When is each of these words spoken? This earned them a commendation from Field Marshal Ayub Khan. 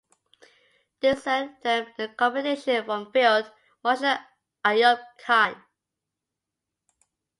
This 1.01 1.27
earned 1.27 1.57
them 1.61 1.85
a 1.99 2.07
commendation 2.07 2.83
from 2.85 3.11
Field 3.11 3.51
Marshal 3.83 4.17
Ayub 4.65 4.99
Khan. 5.23 5.63